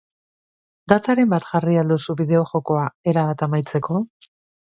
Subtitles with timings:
[0.93, 4.01] Dataren bat jarri al duzu bideo-jokoa erabat amaitzeko?